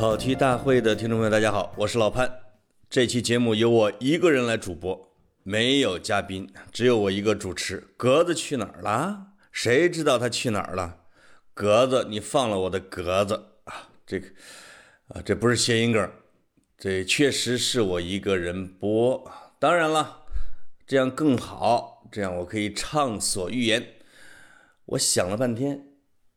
[0.00, 2.40] 跑题大会的听众朋友，大家好，我是老潘。
[2.88, 7.86] 这期节目由我一个人来主播，没有嘉宾，只有我一个主持。
[7.98, 9.34] 格子去哪儿了？
[9.52, 11.00] 谁知道他去哪儿了？
[11.52, 13.34] 格子，你放了我的格子
[13.64, 13.90] 啊！
[14.06, 14.26] 这个
[15.08, 16.10] 啊，这不是谐音梗，
[16.78, 19.30] 这确实是我一个人播。
[19.58, 20.22] 当然了，
[20.86, 23.86] 这样更好，这样我可以畅所欲言。
[24.86, 25.88] 我想了半天，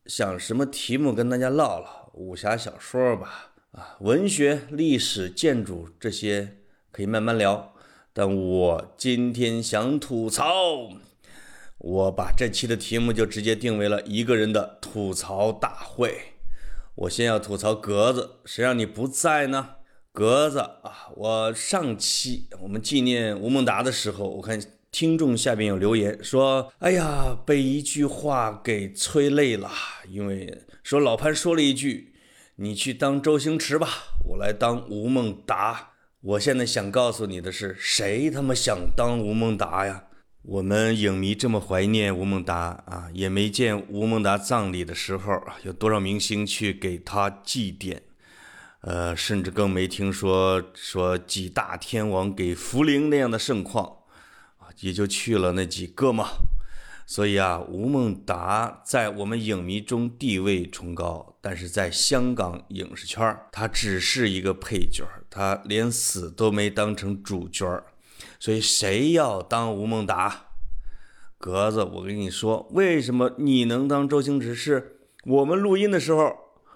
[0.06, 2.12] 想什么题目跟大家唠唠？
[2.16, 3.52] 武侠小说吧。
[3.74, 6.58] 啊，文学、历史、建筑这些
[6.92, 7.74] 可以慢慢聊，
[8.14, 10.92] 但我今天想吐槽，
[11.80, 16.14] 我把这期的题目就直接定为了一个人的吐槽大会。
[16.94, 19.78] 我先要吐槽格子，谁让你不在呢？
[20.12, 29.72] 格子啊，我上期我们纪念吴孟达的时候，我看听众下边有留言说：“哎呀，被一句话给催泪了，
[30.08, 32.12] 因为说老潘说了一句。”
[32.58, 33.88] 你去当周星驰吧，
[34.26, 35.94] 我来当吴孟达。
[36.22, 40.04] 我现在想告诉你的是，谁他妈想当吴孟达呀？
[40.44, 47.98] 我们影迷这么怀念吴孟达啊，也没见吴孟达葬礼的时候有多少明星去给他祭奠，
[48.82, 53.86] 呃，甚至更没听说说几大天王给福灵那样的盛况
[54.60, 56.30] 啊，也就去了那几个嘛。
[57.06, 67.84] 所以啊，吴孟达在我们影迷中地位崇高，但是在香港影视圈他只是一个配角他连死都没当成主角
[68.40, 70.48] 所以谁要当吴孟达？
[71.38, 74.56] 格子，我跟你说，为什么你能当周星驰？
[74.56, 76.34] 是我们录音的时候，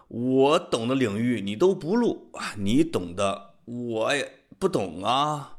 [0.09, 5.57] 我懂的领域你都不录啊，你懂的我也不懂啊，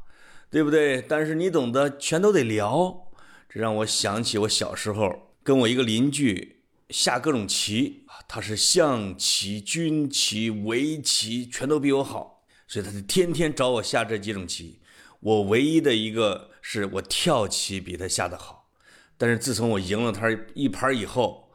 [0.51, 1.01] 对不对？
[1.01, 3.08] 但是你懂的全都得聊。
[3.49, 14.81] 这让我想起我小时候跟我一个邻居下各种棋，他是象棋、军棋、围棋，全都比我好，所以他就天天找我下这几种棋。
[15.21, 18.69] 我唯一的一个是我跳棋比他下的好，
[19.17, 21.51] 但是自从我赢了他一盘以后，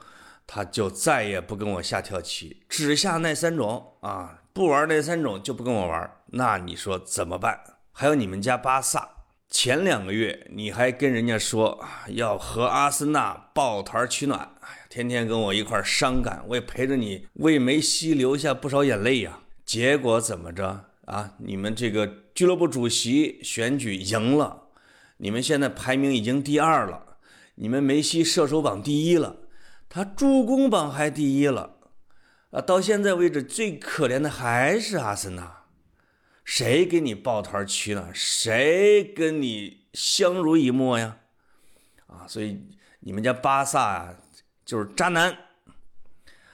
[0.45, 6.12] 他就再也不跟我下跳棋，只下那三种啊，不玩那三种就不跟我玩。
[6.28, 7.59] 那你说怎么办？
[7.91, 9.22] 还有你们家巴萨。
[9.53, 19.42] 前两个月你还跟人家说要和阿森纳抱团取暖，哎呀，天天跟我一块伤感，我也陪着你为梅西流下不少眼泪呀。
[19.63, 21.36] 结果怎么着啊？
[21.38, 24.63] 你们这个俱乐部主席选举赢了，
[25.18, 27.18] 你们现在排名已经第二了，
[27.56, 29.38] 你们梅西射手榜第一了，
[29.88, 31.75] 他助攻榜还第一了，
[32.50, 35.62] 啊，到现在为止最可怜的还是阿森纳。
[36.44, 38.12] 谁给你抱团取暖？
[38.14, 41.20] 谁跟你相濡以沫呀？
[42.08, 42.62] 啊，所以
[43.00, 44.16] 你们家巴萨啊，
[44.66, 45.38] 就是渣男。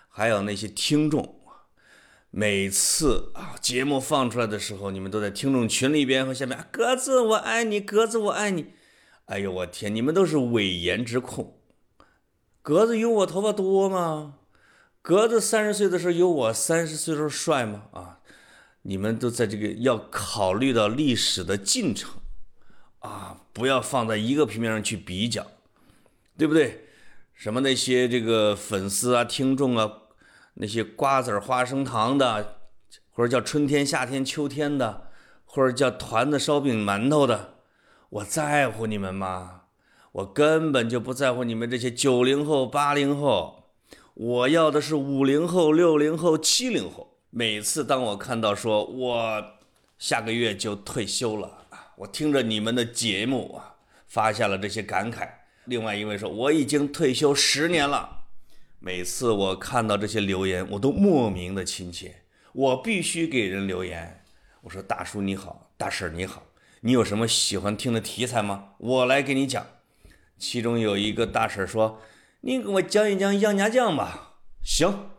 [0.08, 1.40] 还有那些听众，
[2.30, 8.74] 每次啊节目放出来的时候，你们都在听众群里边和下面，格子我爱你，格子我爱你。
[9.26, 11.60] 哎呦我天，你们都是伪颜之控。
[12.62, 14.36] 格子有我头发多吗？
[15.02, 17.86] 格子三十岁的时候有我三十岁时候帅吗？
[17.94, 18.19] 啊？
[18.84, 22.10] 你们都在这个要考虑到历史的进程
[23.00, 25.46] 啊，不要放在一个平面上去比较，
[26.38, 26.86] 对不对？
[27.34, 29.92] 什么那些这个粉丝啊、听众啊，
[30.56, 32.60] 那些瓜子花生糖的，
[33.12, 35.10] 或者叫春天、夏天、秋天的，
[35.46, 37.56] 或者叫团子、烧饼、馒头的，
[38.10, 39.62] 我在乎你们吗？
[40.12, 43.72] 我根本就不在乎你们这些九零后、八零后，
[44.16, 47.09] 我要的是五零后、六零后、七零后。
[47.32, 49.46] 每次当我看到说我
[50.00, 53.76] 下个月就退休了啊，我听着你们的节目啊，
[54.08, 55.30] 发下了这些感慨。
[55.66, 58.24] 另外一位说我已经退休十年了，
[58.80, 62.24] 每次我看到这些留言，我都莫名的亲切。
[62.52, 64.24] 我必须给人留言，
[64.62, 66.44] 我说大叔你好，大婶你好，
[66.82, 68.70] 你有什么喜欢听的题材吗？
[68.80, 69.64] 我来给你讲。
[70.40, 72.02] 其中有一个大婶说，
[72.42, 74.40] 你给我讲一讲杨家将吧。
[74.64, 75.12] 行。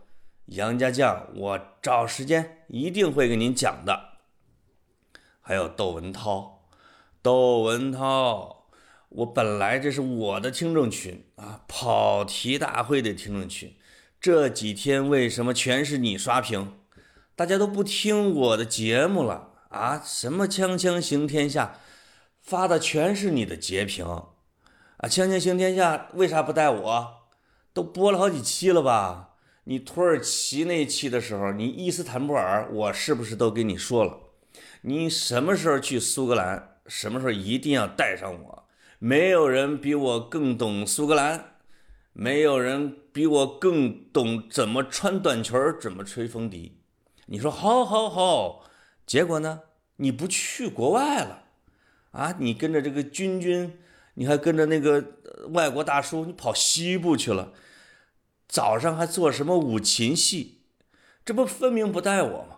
[0.50, 4.19] 杨家将，我找时间一定会给您讲的。
[5.41, 6.67] 还有窦文涛，
[7.23, 8.67] 窦文涛，
[9.11, 13.76] 我本来这是我的听众群啊，跑题大会的听众群，
[14.20, 16.81] 这几天为什么全是你刷屏？
[17.37, 20.02] 大家都不听我的节目了啊？
[20.05, 21.79] 什么锵锵行天下，
[22.43, 24.31] 发的全是你的截屏啊？
[25.02, 27.20] 锵锵行天下为啥不带我？
[27.73, 29.29] 都播了好几期了吧？
[29.70, 34.19] 你土耳其那一期的时候，你伊斯坦布尔，我是不是都跟你说了？
[34.81, 38.64] 你什么时候去苏格兰，什么时候一定要带上我。
[38.99, 41.52] 没有人比我更懂苏格兰，
[42.12, 46.81] 没有人比我更懂怎么穿短裙，怎么吹风笛。
[47.26, 48.64] 你说好，好，好，
[49.06, 49.61] 结果呢，
[49.99, 51.44] 你不去国外了，
[52.11, 53.78] 啊，你跟着这个君君，
[54.14, 55.12] 你还跟着那个
[55.50, 57.52] 外国大叔，你跑西部去了，
[58.50, 60.62] 早上还做什么五禽戏，
[61.25, 62.56] 这不分明不带我吗？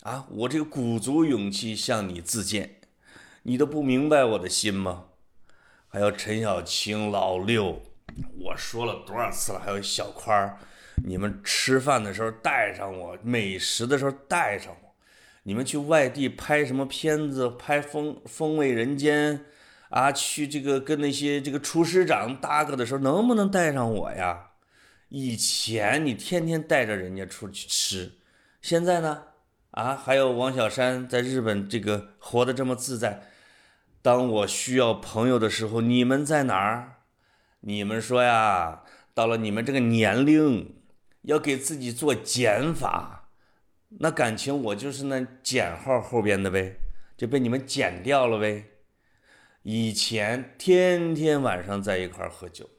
[0.00, 2.80] 啊，我这个鼓足勇气向你自荐，
[3.42, 5.08] 你都不明白我的心吗？
[5.88, 7.82] 还有陈小青、老六，
[8.40, 9.60] 我说了多少次了？
[9.60, 10.58] 还有小宽儿，
[11.04, 14.94] 你们吃饭的时候带上我，美食的时候带上我。
[15.42, 17.50] 你们去外地拍什么片子？
[17.50, 19.38] 拍《风风味人间》
[19.90, 20.10] 啊？
[20.10, 24.45] 去这个跟那些这个厨师长搭个的时候，能不能带上我呀？
[25.08, 28.12] 以前你天天带着人家出去吃，
[28.60, 29.24] 现在呢？
[29.70, 33.28] 啊，还有王小山在日本这个活得这么自在。
[34.02, 37.02] 当我需要朋友的时候，你们在哪儿？
[37.60, 40.76] 你们说呀，到了你们这个年龄，
[41.22, 43.30] 要给自己做减法，
[44.00, 46.78] 那感情我就是那减号后边的呗，
[47.16, 48.64] 就被你们减掉了呗。
[49.62, 52.70] 以前天天晚上在一块喝酒，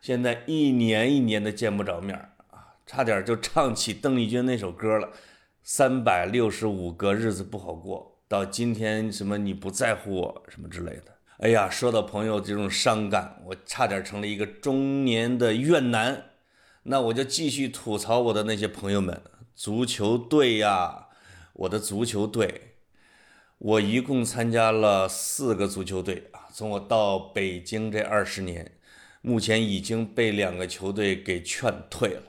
[0.00, 2.16] 现在一年一年的见不着面
[2.50, 5.10] 啊，差点就唱起邓丽君那首歌了，
[5.62, 8.20] 三百六十五个日子不好过。
[8.28, 11.16] 到今天，什么你不在乎我什么之类的？
[11.38, 16.24] 哎呀，说到朋友这种伤感，我差点成了一个中年的怨男。
[16.84, 19.20] 那我就继续吐槽我的那些朋友们，
[19.54, 21.08] 足球队呀，
[21.52, 22.76] 我的足球队，
[23.58, 26.46] 我一共参加了四个足球队啊。
[26.52, 28.75] 从我到北京这二十年，
[29.26, 32.22] 目前已经被两个球队给劝退了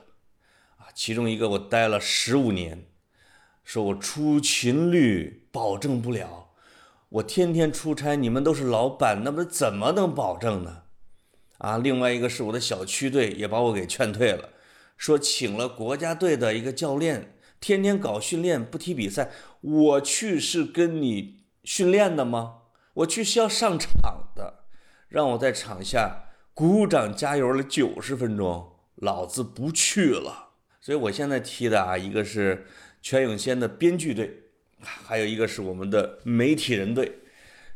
[0.78, 0.90] 啊。
[0.92, 2.86] 其中一个我待了十五年。
[3.62, 6.48] 说我出勤率保证不了，
[7.10, 10.84] 我天天出差，你们都是老板，那么怎么能保证呢？
[11.58, 14.48] 啊，另外一个是我的小区队也把我给劝退了，
[14.96, 19.30] 说请了国家队的一个教练，天天搞训练不踢比赛，
[19.60, 22.62] 我去是跟你训练的吗？
[22.94, 24.64] 我去是要上场的，
[25.08, 26.27] 让我在场下
[26.58, 30.48] 鼓掌加油了九十分钟，老子不去了。
[30.80, 32.66] 所以我现在踢的啊，一个是。
[33.00, 34.42] 全永先的编剧队，
[34.80, 37.20] 还有一个是我们的媒体人队。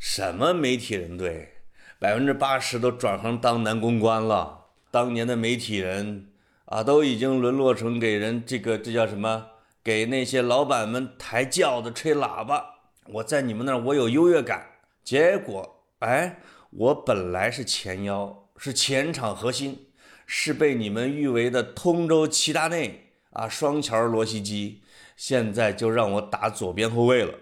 [0.00, 1.52] 什么媒体人队？
[2.00, 4.66] 百分之八十都转行当男公关了。
[4.90, 6.32] 当年的媒体人
[6.64, 9.46] 啊，都已经沦落成给人这个这叫什么？
[9.84, 12.80] 给那些老板们抬轿子、吹喇叭。
[13.06, 14.66] 我在你们那儿我有优越感。
[15.04, 16.40] 结果，哎，
[16.70, 19.88] 我本来是前腰，是前场核心，
[20.24, 24.82] 是被你们誉为的通州齐达内啊，双桥罗西基。
[25.16, 27.34] 现在就让我打左边后卫了，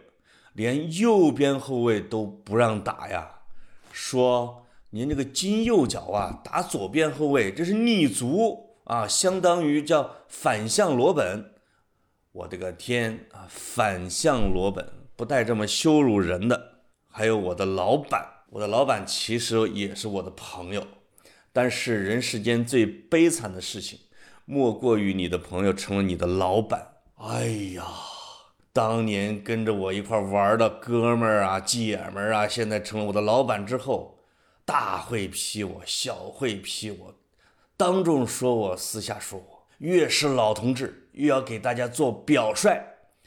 [0.55, 3.41] 连右边后卫都不让打呀！
[3.93, 11.53] 说您这个金右脚啊，打左边后卫这是逆足啊，相当于叫反向裸本。
[12.33, 16.81] 我的个天啊，反向裸本不带这么羞辱人的。
[17.11, 20.87] 还有我的老板，我的老板其实也是我的朋友，
[21.53, 23.99] 但是人世间最悲惨的事情，
[24.45, 26.95] 莫过于你的朋友成了你的老板。
[27.17, 27.85] 哎呀，
[28.73, 34.19] 当年跟着我一块玩的哥们儿啊、姐们儿啊，现在成了我的老板之后，
[34.65, 37.15] 大会批我，小会批我，
[37.77, 42.81] 当众说我，私下说我，越是老同志，越要给大家做表率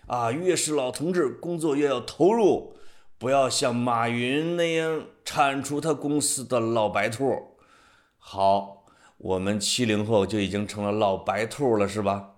[0.08, 2.76] 啊，越是老同志，工作越要投入，
[3.18, 7.53] 不要像马云那样铲除他公司的老白兔。
[8.26, 8.86] 好，
[9.18, 12.36] 我们七零后就已经成了老白兔了，是吧？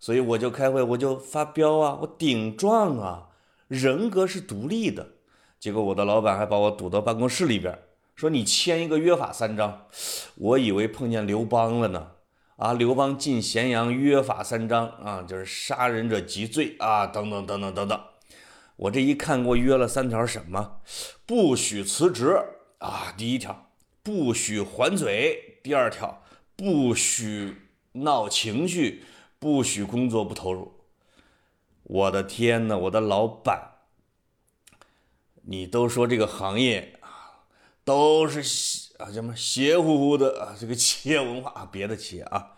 [0.00, 3.28] 所以我就开会，我就发飙啊，我顶撞啊，
[3.68, 5.06] 人格是独立的。
[5.60, 7.78] 结果我的老板还把我堵到办公室里边，
[8.16, 9.86] 说你签一个约法三章。
[10.34, 12.08] 我以为碰见刘邦了呢，
[12.56, 18.00] 啊，刘邦进咸阳，约法三章啊，就是杀人者即罪啊，等等等等等等。
[18.76, 20.80] 我这一看，给我约了三条什么？
[21.24, 22.38] 不许辞职
[22.78, 23.67] 啊，第一条，
[24.02, 26.22] 不许还嘴；第二条，
[26.56, 27.56] 不许
[27.92, 29.04] 闹情绪。
[29.40, 30.72] 不许工作不投入！
[31.84, 33.74] 我的天哪，我的老板，
[35.42, 37.46] 你都说这个行业啊，
[37.84, 38.40] 都是
[38.98, 42.56] 啊什么邪乎乎的啊，这个企业文化啊，别的企业啊，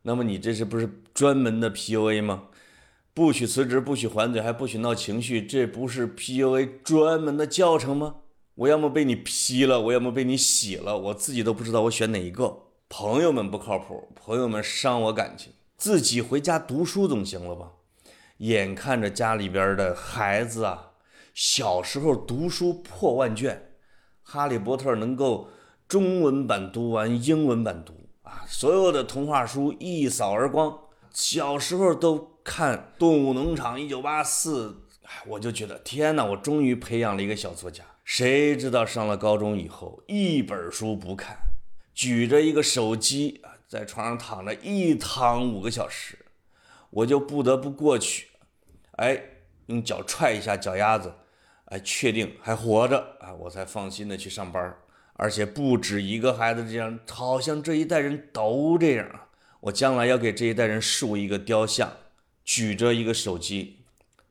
[0.00, 2.44] 那么你这是不是专门的 PUA 吗？
[3.12, 8.21] 不许辞职，不许还嘴，还不许闹情绪，这不是 PUA 专门的教程吗？
[8.54, 12.64] 我要么被你批了，我要么被你洗了，我自己都不知道我选哪一个。
[12.88, 15.52] 朋友们不靠谱，朋友们伤我感情。
[15.78, 17.72] 自己回家读书总行了吧？
[18.38, 20.90] 眼看着家里边的孩子啊，
[21.32, 23.72] 小时候读书破万卷，
[24.30, 25.48] 《哈利波特》能够
[25.88, 30.78] 中文版读完，英文版读啊，所有的童话书一扫而光。
[31.10, 34.68] 小时候都看《动物农场一九八四》，
[35.26, 37.84] 我就觉得天哪，我终于培养了一个小作家。
[38.04, 41.36] 谁知道上了高中以后，一本书不看，
[41.94, 46.18] 举着一个手机啊，在床上躺着一躺五个小时，
[46.90, 48.28] 我就不得不过去，
[48.96, 49.22] 哎，
[49.66, 51.14] 用脚踹一下脚丫子，
[51.66, 54.76] 哎，确定还活着啊，我才放心的去上班。
[55.14, 59.28] 而且不止一个孩子这样，好像这一代人都这样。
[59.60, 61.92] 我将来要给这一代人竖一个雕像，
[62.44, 63.84] 举着一个手机，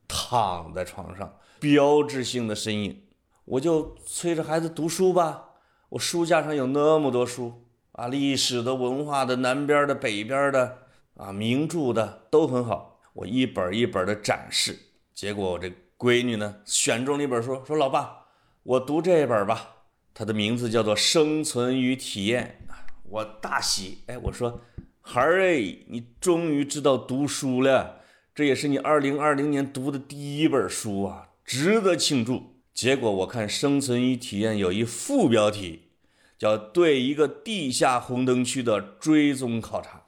[0.08, 3.04] 躺在床上，标志性的身影。
[3.52, 5.50] 我就催着孩子读书吧。
[5.90, 10.78] 我书架上有那么多书啊，历史的、文化的、南边的、北边的
[11.18, 13.02] 啊，名著的都很好。
[13.12, 14.80] 我一本一本的展示。
[15.14, 18.28] 结果我这闺女呢，选中了一本书，说：“老爸，
[18.64, 19.76] 我读这本吧。”
[20.16, 22.62] 它的名字叫做《生存与体验》。
[23.10, 24.62] 我大喜，哎，我说。
[25.02, 25.56] 孩儿哎，
[25.90, 28.00] 你终于知道读书了，
[28.34, 32.51] 这也是你二零二零年读的第一本书啊，值得庆祝。
[32.74, 35.90] 结果我看《生存与体验》有一副标题，
[36.38, 40.04] 叫“对一个地下红灯区的追踪考察”，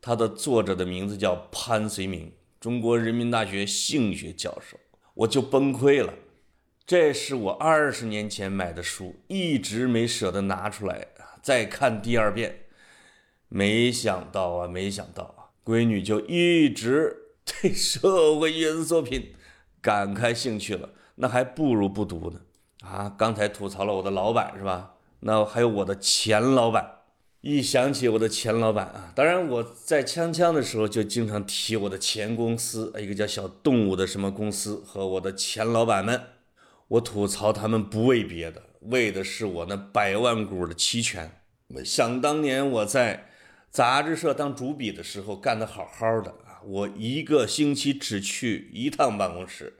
[0.00, 4.78] 它的作者的名字叫潘绥铭，中国人民大学性学教授，
[5.14, 6.14] 我就崩溃了。
[6.86, 11.06] 这是我二十年前买的书，一直没舍得拿出来
[11.40, 12.62] 再看第二遍。
[13.48, 19.34] 没想到啊，没想到啊，闺女就一直对社会原作品
[19.80, 22.40] 感开兴趣了，那还不如不读呢。
[22.82, 24.94] 啊，刚才吐槽了我的老板是吧？
[25.20, 26.98] 那还有我的前老板。
[27.42, 36.20] 一想起我的前老板啊，当然我在锵锵的时候就经常提我的前公司，一个叫小动物的什么公司和我的前老板们。
[36.88, 41.30] 我吐槽他们不为别的，为的是我那百万股的期权。
[41.84, 43.26] 想当年我在。
[43.72, 49.74] 杂志社当主笔的时候干得好好的啊，我一个星期只去一趟办公室，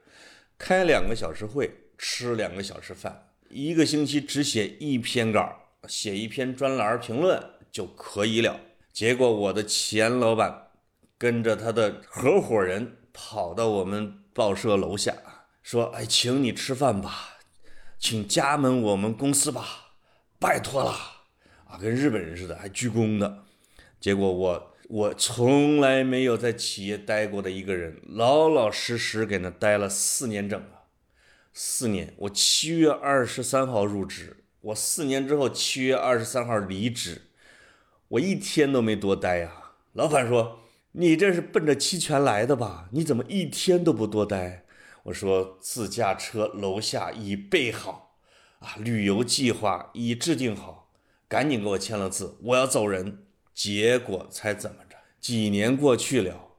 [0.60, 5.56] 开两个小时会，吃两个小时饭，一个星期只写一篇稿，
[5.88, 8.60] 写一篇专栏评论就可以了。
[8.92, 10.68] 结果我的前老板
[11.16, 15.14] 跟着他的合伙人跑到我们报社楼下，
[15.62, 17.38] 说：“哎，请你吃饭吧，
[17.98, 19.94] 请加盟我们公司吧，
[20.38, 20.90] 拜托了
[21.64, 23.44] 啊！”跟日本人似的，还鞠躬的。
[23.98, 30.90] 结果我我从来没有在企业待过的一个人，老老实实给那待了四年整啊，
[31.52, 32.12] 四年。
[32.16, 37.22] 我七月二十三号入职，我四年之后七月二十三号离职，
[38.08, 39.74] 我一天都没多待呀。
[39.92, 40.58] 老板说
[40.90, 42.88] ：“你这是奔着期权来的吧？
[42.90, 44.64] 你怎么一天都不多待？”
[45.04, 48.16] 我说：“自驾车楼下已备好，
[48.58, 50.90] 啊，旅游计划已制定好，
[51.28, 53.26] 赶紧给我签了字，我要走人。”
[53.62, 54.96] 结果猜怎么着？
[55.20, 56.52] 几年过去了，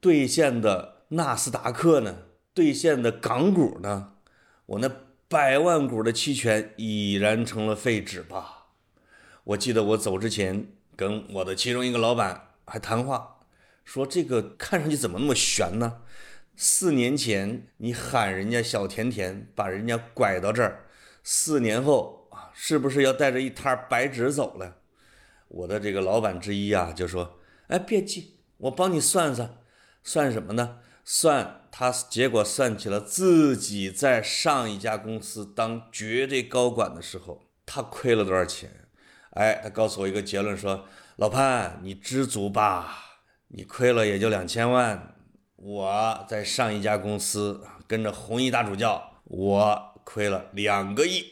[0.00, 2.22] 兑现的纳斯达克呢？
[2.52, 4.14] 兑现的港股呢？
[4.66, 4.90] 我那
[5.28, 8.66] 百万股的期权已然成了废纸吧？
[9.44, 13.36] 我记得我走之前跟我的其中一个老板还谈话，
[13.84, 16.02] 说这个看上去怎么那么悬呢？
[16.56, 20.86] 四年前你喊人家小甜甜，把人家拐到这儿，
[21.22, 24.78] 四年后啊，是不是要带着一摊白纸走了？
[25.54, 29.58] 我的这个老板之一啊，就说：“哎，别急，我帮你算算，
[30.02, 30.78] 算什么呢？
[31.04, 38.88] 算他结果算起了自己在上一家公司当绝对高管的时候，他亏了多少钱？
[39.30, 45.14] 哎，他告诉我一个结论，说老潘，你知足吧，你亏了也就两千万。
[45.54, 51.24] 我在上一家公司跟着红衣大主教，我亏了两个亿。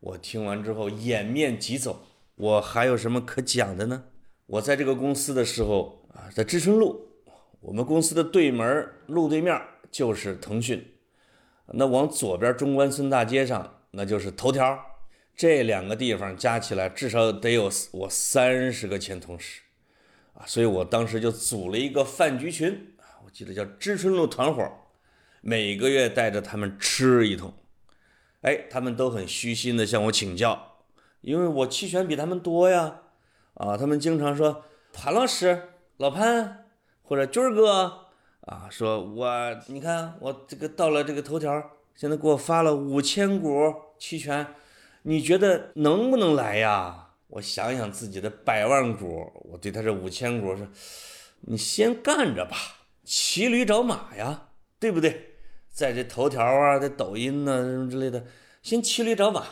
[0.00, 2.02] 我听完之后，掩面疾走。”
[2.36, 4.04] 我还有什么可讲的呢？
[4.44, 7.08] 我在这个公司的时候啊，在知春路，
[7.60, 9.58] 我们公司的对门路对面
[9.90, 10.86] 就是腾讯，
[11.72, 14.78] 那往左边中关村大街上那就是头条，
[15.34, 19.62] 这两个地方加起来至少得有我三十个前同事
[20.34, 24.70] 啊，所以我当时就组了一个饭局群啊，我记得叫知春路团伙，
[25.40, 27.54] 每个月带着他们吃一通，
[28.42, 30.74] 哎，他们都很虚心的向我请教。
[31.26, 33.00] 因为我期权比他们多呀，
[33.54, 36.66] 啊，他们经常说潘老师、老潘
[37.02, 38.06] 或者军儿哥
[38.42, 39.28] 啊，说我
[39.66, 43.50] 你看我这个到了这个头条，现在给我发了五千股
[43.98, 44.54] 期权，
[45.02, 47.08] 你觉得能不能来呀？
[47.26, 50.64] 我想想自己的百万股，我对他这五千股说，
[51.40, 52.56] 你先干着吧，
[53.02, 55.34] 骑驴找马呀，对不对？
[55.72, 58.26] 在这头条啊，在抖音呢什么之类的，
[58.62, 59.44] 先骑驴找马。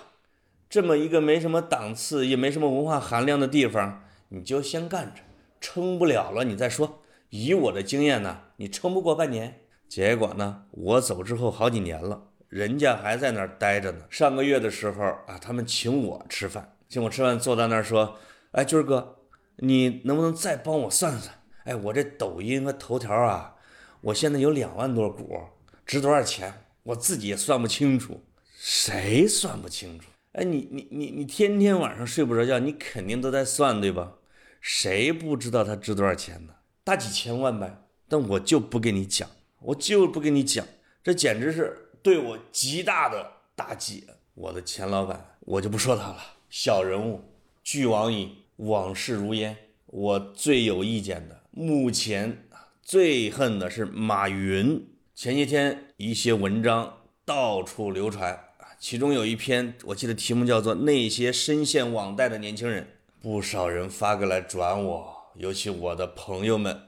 [0.75, 5.21] 这么一个没什么档次也没什么文化含量的地方，你就先干着，
[5.61, 7.01] 撑不了了你再说。
[7.31, 9.61] 以我的经验呢，你撑不过半年。
[9.89, 13.99] 结果呢，我走之后好几年了，人家还在那儿待着呢。
[14.11, 18.17] 上个月的时候啊，他们请我吃饭，请我吃饭，坐在那儿说
[18.51, 19.19] ：“哎，军儿哥，
[19.59, 21.37] 你能不能再帮我算算？
[21.67, 23.55] 哎，我这抖音和头条啊，
[24.01, 25.39] 我现在有两万多股，
[25.87, 26.53] 值多少钱？
[26.83, 28.25] 我自己也算不清楚。
[28.59, 30.07] 谁算不清楚？
[30.35, 34.15] 哎，你你你你天天晚上睡不着觉，你肯定都在算，对吧？
[34.61, 36.55] 谁不知道它值多少钱呢？
[36.85, 37.87] 大几千万呗。
[38.09, 39.29] 但我就不跟你讲。”
[39.65, 40.67] 我就不跟你讲，
[41.03, 44.05] 这简直是对我极大的打击。
[44.35, 46.19] 我的前老板，我就不说他了，
[46.51, 47.23] 小人物，
[47.63, 49.57] 俱往矣，往事如烟。
[49.87, 52.47] 我最有意见的，目前
[52.83, 54.87] 最恨的是马云。
[55.15, 58.39] 前些天一些文章到处流传
[58.87, 62.83] 其中有一篇，我记得题目叫做《那些深陷网贷的年轻人》，
[63.23, 66.83] 不少人发过来转我，尤其我的朋友们，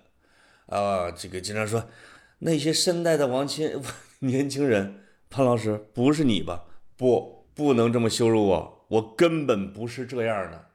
[0.66, 1.88] 啊，这个经常说。
[2.40, 3.82] 那些深贷的王青
[4.20, 6.64] 年轻人，潘老师不是你吧？
[6.98, 10.66] 不，不能这么羞辱我，我根本不是这样的，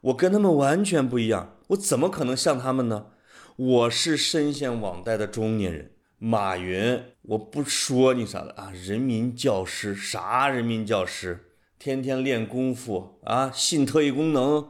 [0.00, 3.12] 我跟他们完全不一样，我怎么可能像他们呢？
[3.54, 5.92] 我是深陷网贷的中年人。
[6.18, 8.72] 马云，我不说你啥了啊？
[8.72, 10.48] 人民教师啥？
[10.48, 13.50] 人民教师天天练功夫啊？
[13.52, 14.68] 信特异功能？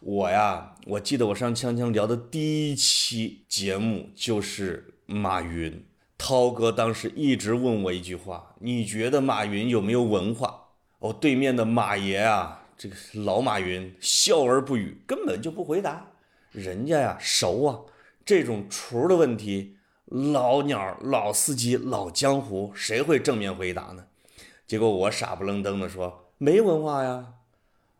[0.00, 4.94] 我呀，我记得我上锵锵聊的第一期节目就是。
[5.12, 5.84] 马云，
[6.16, 10.68] 涛哥当时一直问我一句话：“你觉得马云有没有文化？”
[11.00, 16.12] 哦，对面的马爷啊，这个老马云笑而不语，根本就不回答。
[16.52, 17.80] 人家呀熟啊，
[18.24, 19.78] 这种厨的问题，
[20.10, 24.04] 老鸟、老司机、老江湖，谁会正面回答呢？
[24.66, 27.34] 结果我傻不愣登的说：“没文化呀。”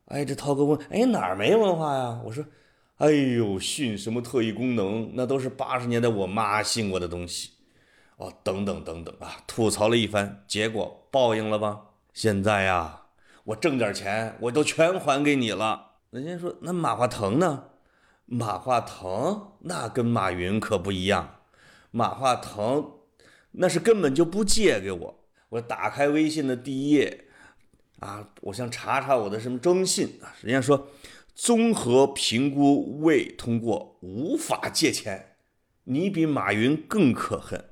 [0.06, 2.44] 哎，这涛哥问：“哎，哪儿没文化呀？”我说。
[2.96, 5.12] 哎呦，信什么特异功能？
[5.14, 7.52] 那都是八十年代我妈信过的东西，
[8.18, 9.38] 哦，等等等等啊！
[9.46, 11.80] 吐槽了一番，结果报应了吧？
[12.12, 13.04] 现在呀，
[13.44, 15.92] 我挣点钱，我都全还给你了。
[16.10, 17.64] 人家说那马化腾呢？
[18.26, 21.36] 马化腾那跟马云可不一样，
[21.90, 22.92] 马化腾
[23.52, 25.24] 那是根本就不借给我。
[25.50, 27.24] 我打开微信的第一页
[27.98, 30.88] 啊，我想查查我的什么征信啊，人家说。
[31.32, 35.36] 综合评估未通过，无法借钱。
[35.84, 37.64] 你比马云更可恨。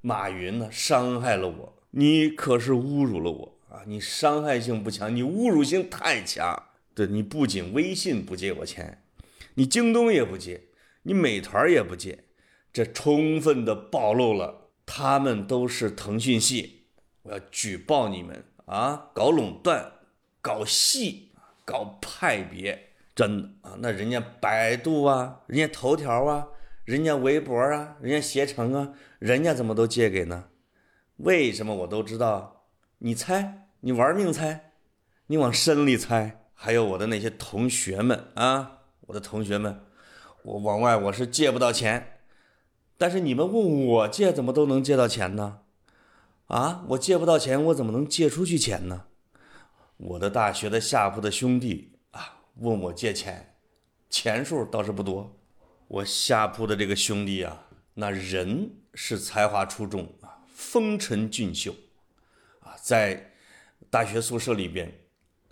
[0.00, 3.82] 马云呢，伤害了我，你可是侮辱了我啊！
[3.86, 6.60] 你伤害性不强，你侮辱性太强。
[6.92, 9.04] 对你不仅微信不借我钱，
[9.54, 10.62] 你京东也不借，
[11.02, 12.24] 你美团也不借，
[12.78, 16.84] 这充分的暴露了他们都是腾讯系。
[17.22, 19.10] 我要举报你们啊！
[19.12, 19.94] 搞垄断，
[20.40, 21.32] 搞系，
[21.64, 22.90] 搞派别。
[23.16, 26.46] 真的啊，那人家百度啊，人家头条啊，
[26.84, 30.44] 人家微博啊，人家携程啊，人家怎么都借给呢？
[31.16, 32.66] 为什么我都知道？
[32.98, 34.70] 你猜，你玩命猜，
[35.26, 36.44] 你往深里猜。
[36.54, 39.80] 还有我的那些同学们啊，我的同学们，
[40.44, 42.17] 我往外我是借不到钱，
[42.98, 45.60] 但是你们问我借，怎么都能借到钱呢？
[46.48, 49.04] 啊，我借不到钱，我怎么能借出去钱呢？
[49.96, 52.40] 我的大学的下铺的兄弟啊。
[52.56, 53.54] 问我借钱，
[54.10, 55.38] 钱数倒是不多。
[55.86, 61.72] 我下铺的这个兄弟啊，那人是才华出众啊，风尘俊秀
[62.60, 63.32] 啊，在
[63.88, 64.92] 大学宿舍里边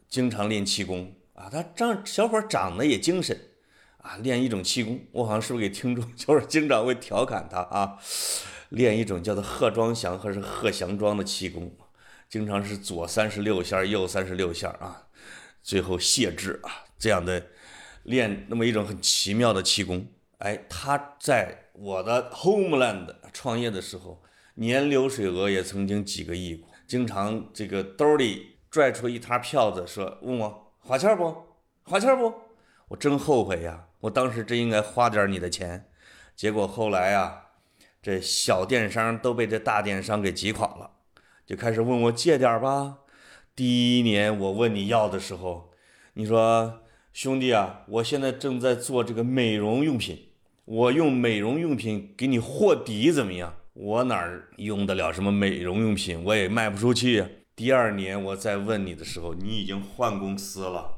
[0.09, 1.49] 经常练气功啊。
[1.49, 3.39] 他长小伙长得也精神
[4.07, 7.99] 啊，练一种气功，我好像是不是给听众就是经常会调侃他啊，
[8.69, 11.77] 练一种叫做贺庄祥或是贺祥庄的气功，
[12.29, 15.09] 经常是左三十六下，右三十六下啊，
[15.61, 16.87] 最后谢志啊。
[16.97, 17.49] 这样的
[18.05, 20.07] 练那么一种很奇妙的气功，
[20.39, 24.23] 哎，他在我的 homeland 创业的时候，
[24.55, 31.37] 年流水额也曾经几个亿过，经常这个兜里拽出一沓票子，说问我花钱不？
[31.83, 32.33] 花钱不？
[32.89, 35.89] 我真后悔呀，我当时真应该花点你的钱，
[36.35, 37.47] 结果后来啊，
[38.03, 40.91] 这小电商都被这大电商给挤垮了，
[41.47, 42.99] 就开始问我借点吧。
[43.55, 45.73] 第一年我问你要的时候，
[46.15, 46.81] 你说。
[47.17, 50.33] 兄弟啊，我现在正在做这个美容用品，
[50.67, 53.55] 我用美容用品给你货底怎么样？
[53.73, 56.23] 我哪儿用得了什么美容用品？
[56.23, 57.25] 我也卖不出去。
[57.55, 60.96] 第二年我再问你的时候，你已经换公司了。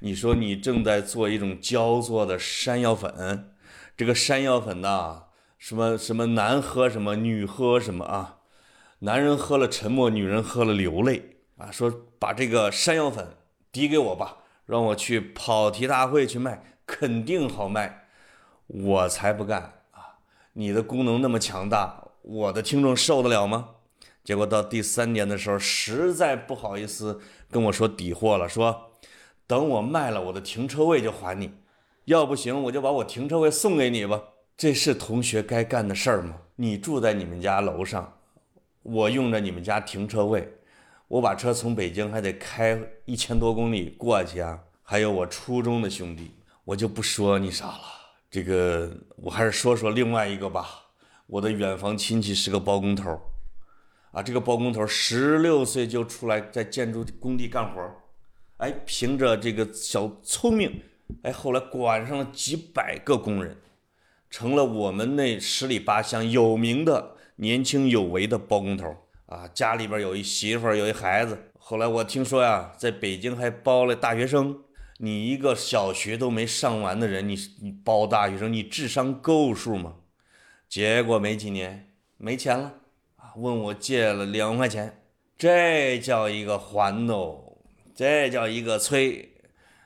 [0.00, 3.54] 你说你正在做一种焦作的山药粉，
[3.96, 5.24] 这个山药粉呐，
[5.58, 8.38] 什么什么男喝什么，女喝什么啊？
[9.00, 11.70] 男人喝了沉默，女人喝了流泪啊。
[11.70, 13.36] 说把这个山药粉
[13.70, 14.38] 抵给我吧。
[14.68, 18.04] 让我去跑题大会去卖，肯定好卖，
[18.66, 20.20] 我才不干啊！
[20.52, 23.70] 你的功能那么强大，我的听众受得了吗？
[24.22, 27.18] 结果到第三年的时候，实在不好意思
[27.50, 28.87] 跟我说抵货了，说
[29.48, 31.50] 等我卖了我的停车位就还你，
[32.04, 34.22] 要不行我就把我停车位送给你吧。
[34.58, 36.36] 这是同学该干的事儿吗？
[36.56, 38.18] 你住在你们家楼上，
[38.82, 40.52] 我用着你们家停车位。
[41.08, 46.32] 我把车从北京还得开一千多公里过去啊，还有我初中的兄弟，
[46.64, 47.80] 我就不说你啥了。
[48.30, 50.84] 这个我还是说说另外一个吧。
[51.26, 53.18] 我的远房亲戚是个包工头，
[54.12, 57.80] 啊，这个包工头十六岁就出来在建筑工地干活，
[58.58, 60.82] 哎，凭着这个小聪明，
[61.22, 63.56] 哎，后来管上了几百个工人，
[64.28, 68.96] 成了我们那十里八乡有名的年轻有为的包工头。
[69.26, 71.38] 啊，家里边有一媳妇儿，有一孩子。
[71.58, 74.62] 后来我听说呀，在北京还包了大学生。
[75.00, 79.94] 你一个小学都没上完的人，你你包大学生，你智商够数吗？
[80.68, 82.74] 结果没几年没钱了
[83.16, 85.02] 啊，问我借了两万块钱，
[85.36, 87.47] 这叫一个还哦，
[87.98, 89.28] 这叫一个催，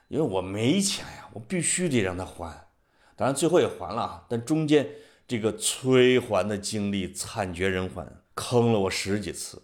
[0.08, 2.68] 因为我没钱呀，我必须得让他还。
[3.16, 4.86] 当然最后也还了，但中间
[5.26, 8.06] 这个催还的经历惨绝人寰。
[8.34, 9.62] 坑了我十几次，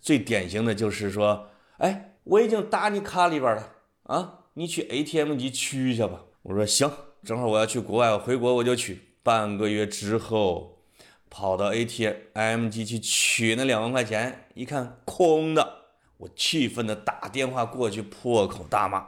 [0.00, 3.72] 最典型的就是说，哎，我已经打你卡里边了
[4.04, 6.22] 啊，你去 ATM 机取一下吧。
[6.42, 6.88] 我说行，
[7.24, 9.00] 正好我要去国外，我回国我就取。
[9.24, 10.84] 半个月之后，
[11.28, 15.77] 跑到 ATM 机去取那两万块钱，一看空的，
[16.18, 19.06] 我气愤的打电话过去破口大骂。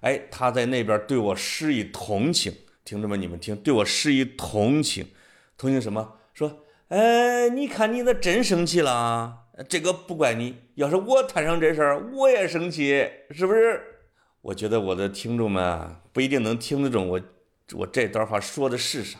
[0.00, 5.08] 哎，他在那边对我施以同情，听众们，你们听，对我施以同情，
[5.58, 6.18] 同情什么？
[6.32, 6.64] 说。
[6.88, 10.56] 哎，你看你那真生气了，这个不怪你。
[10.74, 13.80] 要是我摊上这事儿，我也生气，是不是？
[14.42, 17.20] 我觉得我的听众们啊，不一定能听得懂我
[17.72, 19.18] 我这段话说的是啥，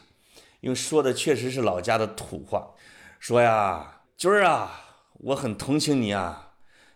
[0.60, 2.74] 因为说的确实是老家的土话。
[3.18, 6.51] 说呀，军儿啊，我很同情你啊，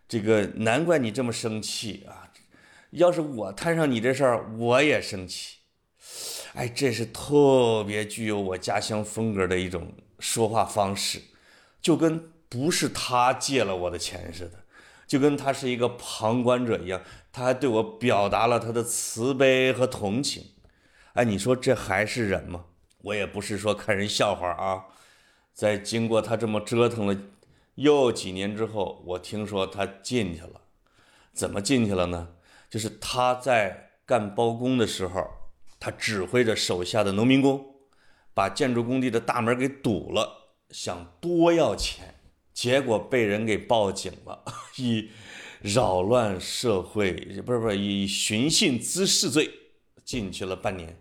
[0.09, 2.31] 这个难怪你这么生气啊。
[2.91, 5.57] 要是我摊上你这事儿，我也生气。
[6.55, 9.93] 哎，这是特别具有我家乡风格的一种。
[10.19, 11.21] 说话方式，
[11.83, 14.65] 就跟不是他借了我的钱似的，
[15.07, 20.43] 就跟他是一个旁观者一样，他还对我表达了他的慈悲和同情。
[21.13, 22.65] 哎，你说这还是人吗？
[23.03, 24.87] 我也不是说看人笑话啊。
[25.53, 27.15] 在经过他这么折腾了
[27.77, 30.61] 又几年之后，我听说他进去了。
[31.33, 32.35] 怎么进去了呢？
[32.69, 35.27] 就是他在干包工的时候，
[35.81, 37.73] 他指挥着手下的农民工。
[38.35, 42.17] 把建筑工地的大门给堵了，想多要钱，
[42.53, 44.45] 结果被人给报警了，
[44.77, 45.09] 以
[45.63, 47.15] 扰乱社会
[47.47, 49.51] 不是不是以寻衅滋事罪
[50.05, 51.01] 进去了半年，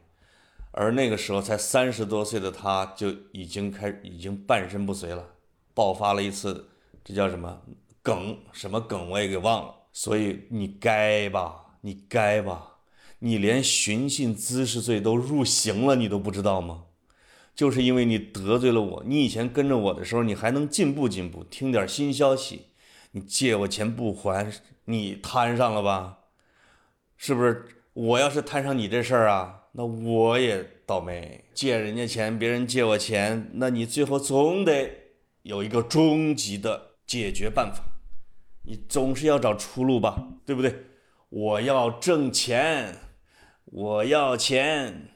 [0.72, 5.35] 而那个时候才三十多岁的他就已经开已经半身不遂了，
[5.76, 6.70] 爆发了一次
[7.04, 7.62] 这叫什么
[8.02, 12.78] 梗什么梗我也给忘了，所以你该吧你该吧，
[13.20, 16.86] 你连寻衅滋事罪都入刑了，你都不知道吗？
[17.56, 22.68] 就是因为你得罪了我，你以前跟着我的时候，你还能进步进步，听点新消息。
[23.12, 24.52] 你借我钱不还，
[24.86, 26.20] 你摊上了吧？
[27.16, 27.66] 是不是？
[27.94, 31.46] 我要是摊上你这事儿啊，那我也倒霉。
[31.54, 35.05] 借人家钱，别人借我钱，那你最后总得
[35.46, 37.84] 有一个终极的解决办法，
[38.64, 40.76] 你总是要找出路吧，对不对？
[41.30, 42.98] 我要挣钱，
[43.66, 45.12] 我要钱。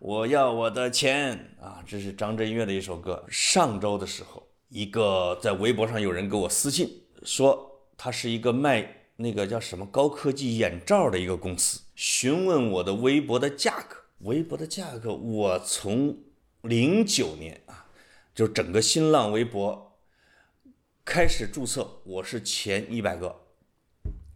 [0.00, 1.82] 我要我的钱啊！
[1.84, 3.24] 这是张震岳的一首歌。
[3.28, 6.88] 上周的时候，一个在微博上有人给我私信
[7.24, 13.96] 说，他是一个卖那个叫什么高科技眼罩的一个公司，询问我的微博的价格。
[14.20, 16.16] 微博的价格，我从
[16.62, 17.86] 零九年啊，
[18.38, 19.98] 就整个新浪微博
[21.04, 23.40] 开始注册，我是前一百个，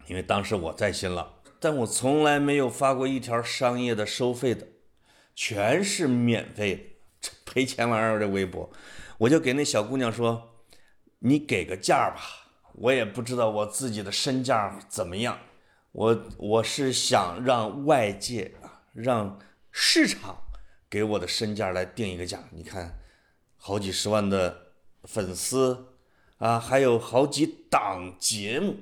[0.08, 4.66] 因为当时我在新浪，但我从来没有发过一条商业的收费的。
[5.36, 8.68] 全是免费的， 赔钱玩意儿这微博，
[9.18, 10.64] 我就给那小姑娘说
[11.20, 12.20] ：“你给个价吧，
[12.72, 15.38] 我也不知道我自己的身价怎么样，
[15.92, 19.38] 我我是想让外界啊，让
[19.70, 20.42] 市场
[20.90, 22.42] 给我的身价来定一个价。
[22.50, 22.98] 你看，
[23.64, 24.72] 好几十万的
[25.04, 25.86] 粉丝
[26.38, 28.74] 啊，还有好几档节目，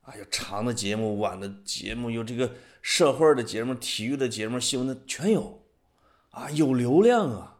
[0.00, 5.62] 啊，有长的节目、晚的节目，有这个社会的节目、体育的节目、新闻的全有。”
[6.32, 7.58] 啊，有流量啊！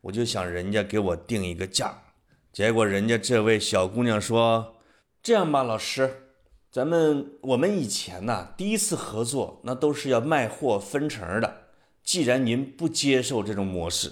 [0.00, 2.02] 我就想人家给我定一个价，
[2.50, 4.76] 结果人家这位小姑娘说
[5.22, 6.28] ：“这样吧，老师，
[6.72, 11.64] 咱们我们以前呢，第一次合作那都是要卖货分成的。
[12.02, 14.10] 既然您不接受这种模式，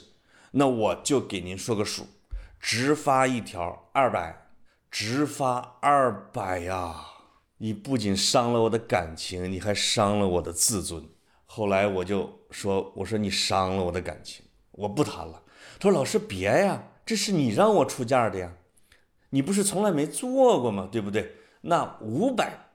[0.52, 2.06] 那我就给您说个数，
[2.58, 4.48] 直发一条二百，
[4.90, 7.04] 直发二百呀！
[7.58, 11.04] 你不仅伤了我的感情，你还伤了我的自尊。
[11.44, 15.42] 后来我就说：“我说你伤了我的感情，我不谈了。”
[15.80, 18.52] 他说：“老师别呀，这是你让我出价的呀，
[19.30, 20.88] 你不是从来没做过吗？
[20.90, 21.34] 对不对？
[21.62, 22.70] 那五百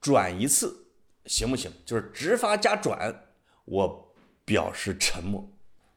[0.00, 0.86] 转一次
[1.24, 1.72] 行不行？
[1.84, 3.24] 就是直发加转。”
[3.64, 5.48] 我表示沉默。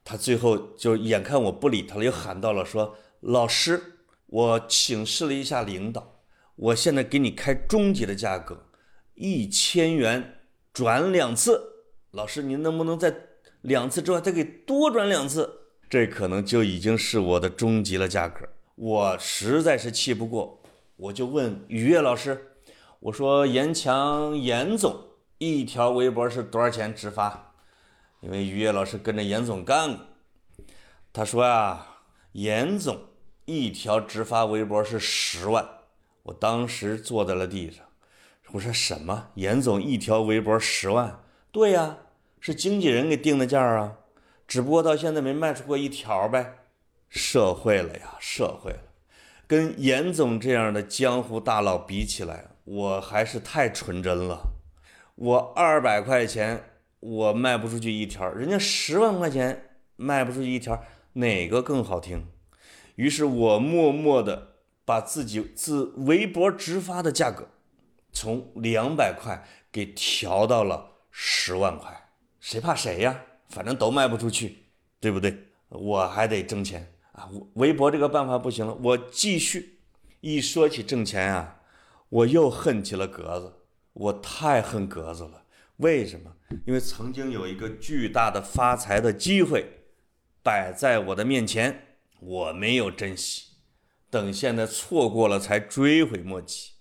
[0.10, 3.80] 他最后就眼看我不理他了，又喊到了说：“老师，
[4.26, 6.22] 我请示了一下领导，
[6.56, 8.66] 我现在给你开终极的价格，
[9.14, 10.40] 一千元
[10.74, 11.62] 转两次。
[12.10, 13.16] 老师，您能不能在
[13.62, 15.48] 两次之外再给多转两次？
[15.88, 18.50] 这可能就已经是我的终极的价格。
[18.74, 20.64] 我实在是气不过，
[20.96, 22.56] 我就问雨月老师，
[23.00, 25.00] 我说严强严总
[25.38, 27.46] 一条微博是多少钱直发？”
[28.22, 30.06] 因为于越老师跟着严总干过，
[31.14, 32.04] 他说啊，
[32.34, 33.00] 严总
[33.46, 35.66] 一条直发微博是十万。
[36.24, 37.86] 我当时坐在了地上，
[38.52, 39.30] 我说什么？
[39.36, 41.24] 严总一条微博十万？
[41.52, 41.98] 对呀，
[42.42, 44.00] 是经纪人给定的价啊，
[44.46, 46.56] 只不过到现在没卖出过一条呗。
[47.08, 48.82] 社会了呀，社会了，
[49.48, 54.42] 跟严总这样的江湖大佬比起来，我还是太纯真了。
[55.16, 56.66] 我二百块钱。
[57.00, 60.84] 我卖不出去一条，人家十万块钱卖不出去一条，
[61.14, 62.28] 哪个更好听？
[62.96, 67.48] 于是我默默的把自己自微博直发的价格
[68.12, 72.10] 从两百块给调到了十万块。
[72.40, 73.22] 谁怕谁呀？
[73.48, 74.66] 反正都卖不出去，
[75.00, 75.48] 对不对？
[75.70, 77.30] 我还得挣钱啊！
[77.54, 79.80] 微博这个办法不行了，我继续。
[80.22, 81.62] 一说起挣钱啊，
[82.10, 83.54] 我又恨起了格子，
[83.94, 85.44] 我太恨格子了。
[85.80, 86.36] 为什么？
[86.66, 89.66] 因为曾经有一个巨大的发财的机会
[90.44, 93.54] 摆在我的面前，我没有珍惜，
[94.10, 96.72] 等现在错过了才追悔莫及。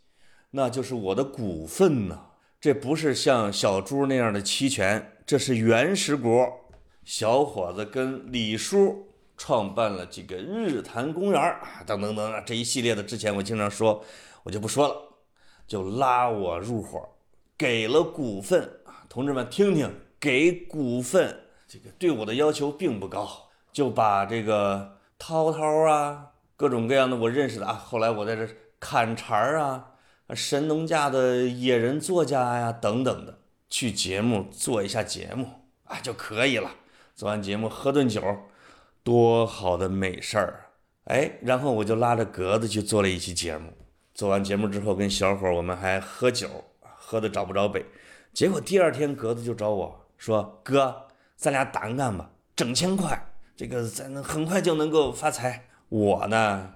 [0.50, 2.30] 那就是我的股份呐，
[2.60, 6.44] 这不是像小猪那样的期权，这是原始股。
[7.04, 9.06] 小伙子跟李叔
[9.36, 14.04] 创办了几个日坛公园啊，等等等这一系列的，之前我经常说，
[14.42, 14.94] 我就不说了，
[15.68, 17.08] 就拉我入伙，
[17.56, 18.68] 给了股份。
[19.08, 19.90] 同志们，听听，
[20.20, 28.46] 给股份，这个对我的要求并不高，就把这个涛涛啊，各种各样的我认识的啊，后来我在这
[28.78, 29.92] 砍柴啊，
[30.34, 33.38] 神农架的野人作家呀，等等的，
[33.70, 35.46] 去节目做一下节目
[35.84, 36.70] 啊就可以了。
[37.14, 38.22] 做完节目喝顿酒，
[39.02, 40.66] 多好的美事儿
[41.04, 41.12] 啊！
[41.14, 43.72] 哎，然后我就拉着格子去做了一期节目。
[44.14, 46.48] 做完节目之后，跟小伙我们还喝酒，
[46.80, 47.84] 喝的找不着北。
[48.38, 56.74] 结果第二天，格子就找我说：“哥，咱俩单干吧，整钱快，这个咱能很快就能够发财。”我呢，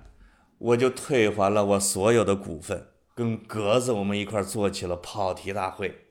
[0.58, 6.08] 我就退还了我所有的股份，跟格子我们一块做起了跑题大会。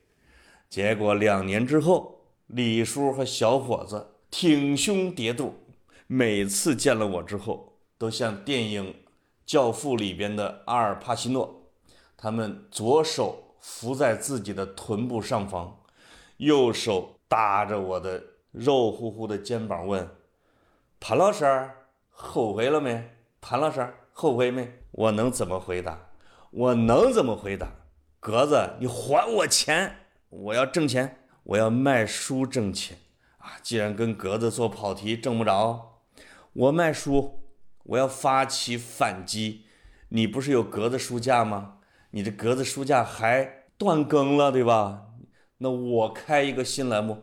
[0.70, 5.52] 结果两年之后，李叔和小伙子挺胸叠肚，
[6.06, 8.84] 每次见了我之后，都像电影
[9.44, 11.68] 《教父》里边的阿尔帕西诺，
[12.16, 13.40] 他们左手。
[13.62, 15.78] 伏在自己的臀部上方，
[16.38, 20.10] 右手搭着我的肉乎乎的肩膀，问
[20.98, 21.70] ：“潘老师，
[22.10, 23.08] 后悔了没？
[23.40, 26.10] 潘老师，后悔没？”我能怎么回答？
[26.50, 27.72] 我能怎么回答？
[28.18, 30.06] 格子，你还我钱！
[30.28, 32.98] 我要挣钱，我要卖书挣钱
[33.38, 33.52] 啊！
[33.62, 36.00] 既然跟格子做跑题挣不着，
[36.52, 37.40] 我卖书，
[37.84, 39.66] 我要发起反击。
[40.08, 41.78] 你不是有格子书架吗？
[42.12, 45.08] 你这格子书架还断更了，对吧？
[45.58, 47.22] 那我开一个新栏目，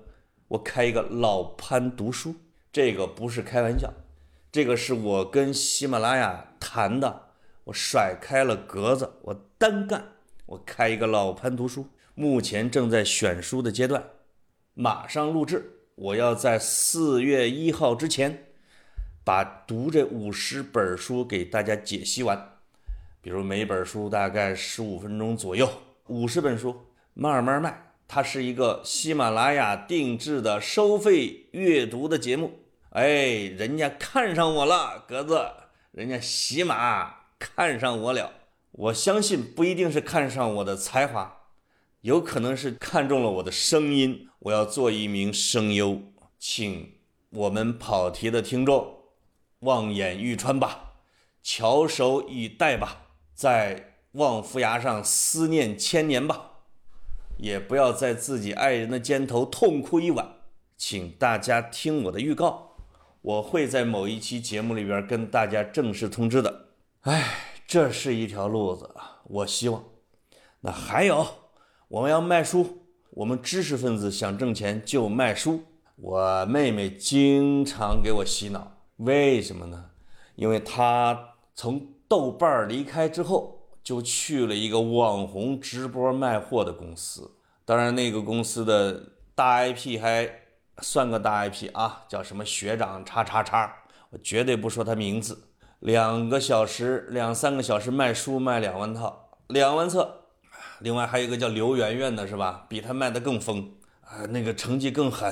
[0.50, 2.36] 我开一个老潘读书，
[2.72, 3.94] 这个不是开玩笑，
[4.52, 7.28] 这个是我跟喜马拉雅谈的。
[7.66, 10.04] 我甩开了格子，我单干，
[10.48, 14.04] 我开一个老潘读书，目前正在选书的阶段，
[14.74, 18.48] 马上录制，我要在四月一号之前
[19.24, 22.59] 把读这五十本书给大家解析完。
[23.22, 25.70] 比如每本书大概十五分钟左右，
[26.08, 26.76] 五十本书
[27.14, 27.86] 慢慢卖。
[28.08, 32.52] 它是一个喜马拉雅定制的收费阅读的节目。
[32.92, 33.04] 哎，
[33.58, 35.46] 人家看上我了，格子，
[35.92, 38.32] 人家喜马看上我了。
[38.72, 41.42] 我相信不一定是看上我的才华，
[42.02, 44.28] 有可能是看中了我的声音。
[44.40, 46.02] 我要做一名声优，
[46.40, 46.94] 请
[47.32, 49.02] 我们跑题的听众
[49.60, 50.94] 望眼欲穿吧，
[51.44, 53.09] 翘首以待吧。
[53.40, 56.50] 在望夫崖上思念千年吧，
[57.38, 60.28] 也不要在自己爱人的肩头痛哭一晚。
[60.76, 62.72] 请大家听我的预告，
[63.22, 66.66] 我会在某一期节目里边跟大家正式通知的。
[67.04, 69.86] 哎，这是一条路子，我希望。
[70.60, 71.26] 那还有，
[71.88, 75.64] 我们要卖书，我们知识分子想挣钱就卖书。
[75.96, 79.92] 我妹妹经常给我洗脑，为什么呢？
[80.36, 87.36] 因为她从豆瓣离开之后，就去了一个网红直播卖货的公司。
[87.64, 90.28] 当然，那个公司的大 IP 还
[90.80, 95.50] 算个大 IP 啊，叫什么学长叉叉叉，我绝对不说他名字。
[95.80, 100.16] 两个小时，两三个小时卖书卖两万套，两万册。
[100.80, 102.66] 另外还有一个叫刘媛媛的，是吧？
[102.68, 105.32] 比他卖的更疯啊，那个成绩更狠。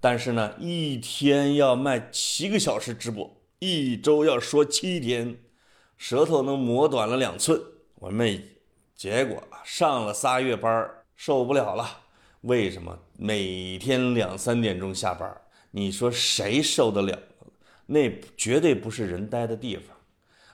[0.00, 5.38] 但是呢，一天要卖七个小时直播，一周要说七天，
[6.00, 7.60] 舌头能磨短了两寸。
[7.96, 8.42] 我妹，
[8.96, 11.86] 结果上了仨月班，受不了了。
[12.40, 12.98] 为什么？
[13.18, 15.30] 每天两三点钟下班，
[15.72, 17.18] 你说谁受得了？
[17.84, 19.94] 那绝对不是人待的地方。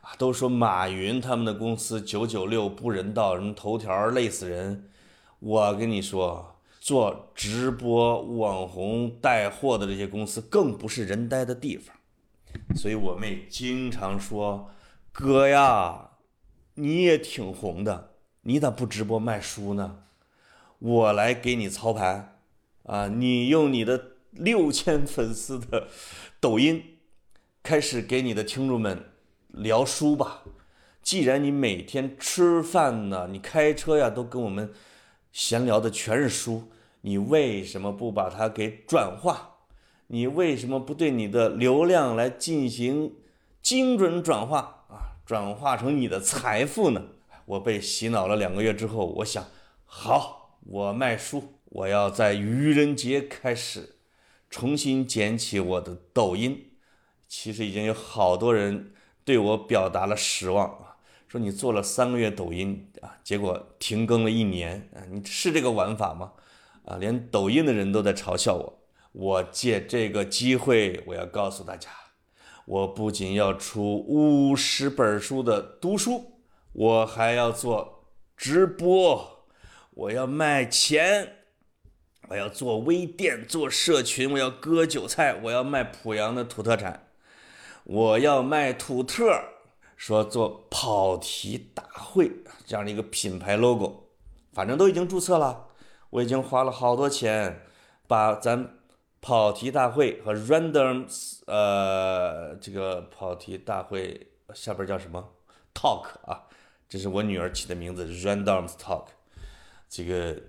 [0.00, 4.90] 啊都说马云他们的公司九九六不人道，什么头条累死人。
[5.38, 11.94] 我跟你说，做直播网红带货的这些公司更不是人待的地方。
[12.74, 14.68] 所以我妹经常说
[15.18, 16.10] ：“哥呀，
[16.74, 18.10] 你也挺红的，
[18.42, 20.00] 你咋不直播卖书呢？
[20.78, 22.42] 我来给你操盘
[22.82, 23.08] 啊！
[23.08, 25.88] 你用你的六千粉丝的
[26.38, 26.98] 抖音，
[27.62, 29.04] 开始给你的听众们。”
[29.48, 30.42] 聊书吧，
[31.00, 34.70] 既然你每天吃饭呢，你开车呀，都跟我们
[35.32, 36.64] 闲聊的全是书，
[37.00, 39.60] 你为什么不把它给转化？
[40.08, 43.14] 你为什么不对你的流量来进行
[43.62, 44.75] 精准转化？
[45.26, 47.02] 转化成你的财富呢？
[47.44, 49.44] 我被洗脑了两个月之后，我想，
[49.84, 53.96] 好，我卖书，我要在愚人节开始
[54.48, 56.70] 重新捡起我的抖音。
[57.26, 58.92] 其实已经有好多人。
[59.24, 66.34] 对我表达了失望啊，说你做了三个月抖音啊，结果停更了一年啊，你是这个玩法吗？
[66.84, 68.78] 啊，连抖音的人都在嘲笑我。
[69.10, 71.90] 我借这个机会，我要告诉大家，
[72.66, 76.40] 我不仅要出五十本书的读书，
[76.72, 79.46] 我还要做直播，
[79.94, 81.44] 我要卖钱，
[82.28, 87.08] 我要做微店、做社群，我要割韭菜，我要卖濮阳的土特产。
[87.84, 89.44] 我要卖土特，
[89.96, 92.32] 说做跑题大会
[92.66, 94.08] 这样的一个品牌 logo，
[94.52, 95.68] 反正都已经注册了，
[96.10, 97.62] 我已经花了好多钱，
[98.08, 98.75] 把咱
[99.26, 105.30] 跑题大会和 randoms 呃这个跑题大会下边叫什么
[105.74, 106.44] ？talk 啊，
[106.88, 109.06] 这是我女儿起的名字，randoms talk，
[109.88, 110.40] 这个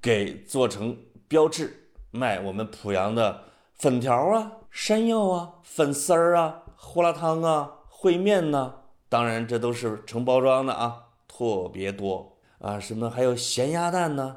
[0.00, 0.96] 给做成
[1.26, 6.62] 标志卖我们濮阳的粉条啊、山药啊、粉丝儿啊。
[6.76, 8.74] 胡辣汤啊，烩面呢，
[9.08, 12.36] 当然这都是成包装的啊，特别多。
[12.60, 14.36] 啊，什么还有咸鸭蛋呢，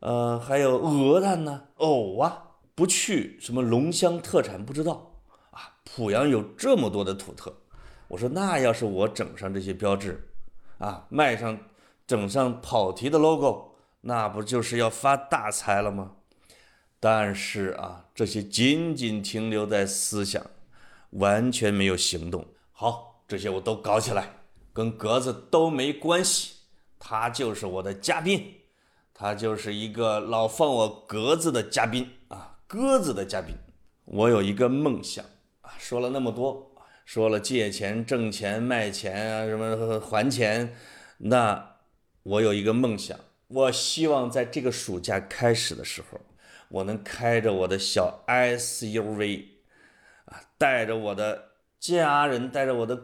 [0.00, 2.43] 呃，还有鹅蛋呢，藕啊，
[2.74, 5.14] 不去什么龙乡特产不知道
[5.50, 7.54] 啊，濮阳有这么多的土特，
[8.08, 10.28] 我说那要是我整上这些标志
[10.78, 11.58] 啊，卖上
[12.06, 16.16] 整上跑题的 logo，那不就是要发大财了吗？
[16.98, 20.42] 但是啊，这些仅仅停留在思想。
[21.14, 22.44] 完全没有行动。
[22.72, 24.28] 好，这些我都搞起来，
[24.72, 26.54] 跟格子都没关系。
[26.98, 28.52] 他就是我的嘉宾，
[29.12, 33.54] 他就是一个老放我格子的嘉宾啊，鸽子的嘉宾。
[34.04, 35.24] 我有一个梦想
[35.62, 36.74] 啊，说了那么多，
[37.04, 40.74] 说了借钱、挣钱、卖钱啊，什么还钱。
[41.18, 41.76] 那
[42.22, 46.20] 我有一个梦想，我希望在这个暑假开始的时候，
[46.68, 49.44] 我能开着我的小 SUV
[50.26, 50.40] 啊。
[50.58, 53.00] 带着我的家人，带着我的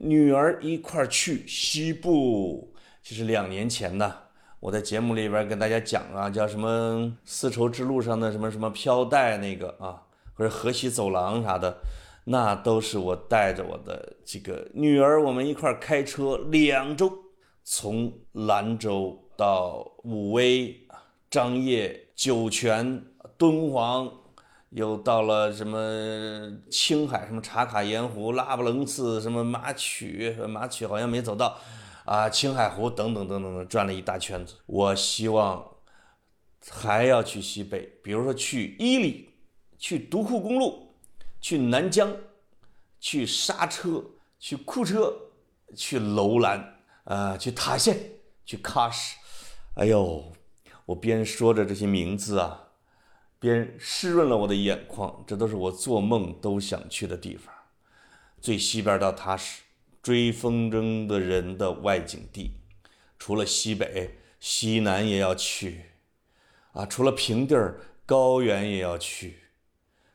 [0.00, 2.74] 女儿一块儿去西部。
[3.02, 4.22] 其实两年前呢，
[4.64, 10.00] 我在节目里边跟大家讲啊，叫什么丝绸之路上的什么什么飘带那个啊，
[10.32, 11.76] 或者河西走廊啥的，
[12.24, 17.12] 那都是我带着我的这个女儿，我们一块开车两周，
[17.62, 20.74] 从兰州到武威、
[21.28, 23.04] 张掖、酒泉、
[23.36, 24.10] 敦煌。
[24.70, 25.78] 又到了什么
[26.68, 31.56] 青海，什么茶卡盐湖、拉卜楞寺，什么马曲，马曲好像没走到，
[32.04, 34.56] 啊，青海湖等等等等等，转了一大圈子。
[34.66, 35.76] 我希望
[36.70, 39.30] 还要去西北，比如说去伊犁，
[39.78, 40.94] 去独库公路，
[41.40, 42.14] 去南疆，
[43.00, 44.04] 去刹车，
[44.38, 45.14] 去库车，
[45.74, 47.98] 去楼兰，啊，去塔县，
[48.44, 49.16] 去喀什。
[49.74, 50.32] 哎呦，
[50.86, 52.60] 我边说着这些名字啊。
[53.40, 55.22] 边湿润了我的眼眶。
[55.26, 57.52] 这都是我做梦都想去的地方。
[58.40, 59.60] 最西边到喀什
[60.04, 62.50] 追风筝的人的外景地，
[63.18, 65.80] 除了西北、西南也要去，
[66.72, 69.38] 啊，除了平地儿、高原也要去，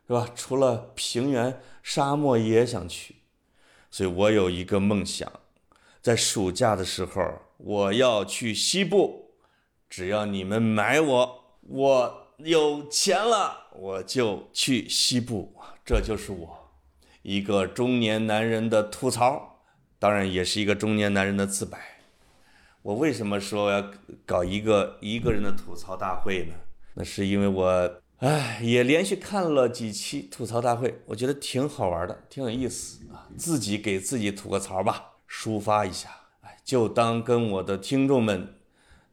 [0.06, 0.30] 是吧？
[0.36, 3.16] 除了平原、沙漠也想去。
[3.90, 5.28] 所以我有一个梦想，
[6.04, 7.24] 在暑假的时候
[7.58, 9.32] 我要去西部，
[9.90, 15.56] 只要你们买我，我有钱了，我就去西部。
[15.84, 16.70] 这就是我。
[17.24, 19.49] 一个中年男人的吐槽，
[20.00, 21.78] 当然也是一个中年男人的自白。
[22.82, 23.92] 我为什么说要
[24.26, 26.56] 搞一个一个人的吐槽大会呢？
[26.94, 33.28] 那是因为我，哎，也连续看了几期吐槽大会，我觉得挺好玩的，挺有意思啊。
[33.38, 36.10] 自己给自己吐个槽吧，抒发一下，
[36.42, 38.56] 哎，就当跟我的听众们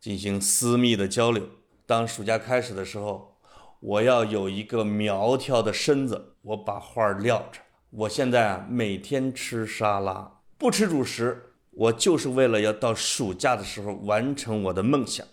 [0.01, 1.49] 进行私密的交流。
[1.84, 3.37] 当暑假开始的时候，
[3.80, 7.61] 我要有一个苗条的身子，我把话撂着。
[7.91, 15.26] 我现在啊，每天吃沙拉，不吃主食，我就是为了要到暑假的时候完成我的梦想。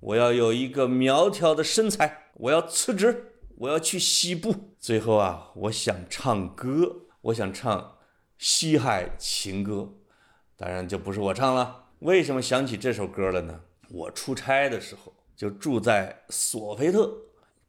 [0.00, 4.74] 我要有一个苗条的身材，我要辞职，我要去西部。
[4.78, 7.96] 最后啊，我想唱歌，我想唱
[8.36, 9.94] 西海情歌，
[10.56, 11.86] 当然就不是我唱了。
[12.00, 13.58] 为什么想起这首歌了呢？
[13.88, 17.10] 我出差的时候就住在索菲特，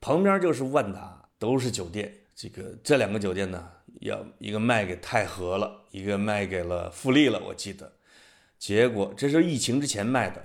[0.02, 2.14] 旁边就是万达，都是酒店。
[2.36, 3.72] 这个这两个酒店呢？
[4.02, 7.94] 要一个卖给泰和了，一个卖给了富力了，我记得。
[8.58, 10.44] 结果这是疫情之前卖的，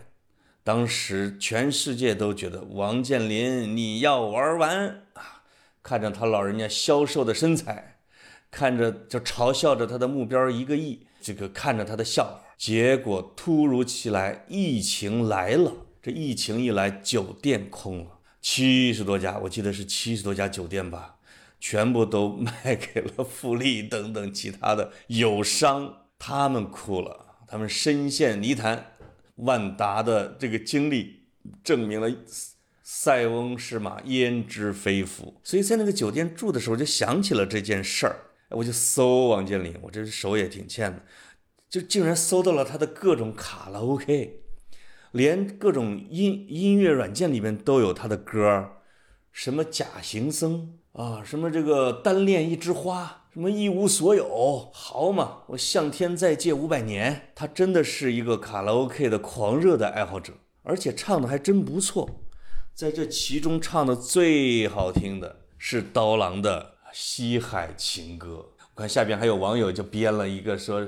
[0.63, 5.43] 当时全世界都觉得王健林你要玩完啊！
[5.83, 7.99] 看着他老人家消瘦的身材，
[8.51, 12.41] 看着就嘲笑着他的目标一个亿，这个看着他的笑话。
[12.59, 15.73] 结果突如其来疫情来了，
[16.03, 21.17] 这疫情一来，酒店空了，七十多家，我记得是七十多家酒店吧。
[21.61, 28.97] 全部都卖给了富力等等其他的友商，他们哭了，他们深陷泥潭。
[29.37, 31.23] 万达的这个经历
[31.65, 32.11] 证明了
[32.85, 35.41] “塞翁失马，焉知非福”。
[35.43, 38.17] 所以在那个酒店住的时候，就想起了这件事儿，
[38.51, 41.03] 我就搜王健林，我这手也挺欠的，
[41.71, 44.43] 就竟然搜到了他的各种卡拉 OK，
[45.13, 48.73] 连各种音音乐软件里面都有他的歌，
[49.33, 50.80] 什么假行僧。
[50.93, 57.31] 啊，什么这个单恋一枝花，什么一无所有，好嘛，我向天再借五百年。
[57.35, 60.33] 他真的是一个卡拉 OK 的狂热的爱好者，
[60.65, 62.11] 而且唱的还真不错。
[62.75, 68.29] 在这其中唱的最好听的是刀郎的《西海情歌》。
[68.75, 70.85] 我看下边还有网友就编了一个说，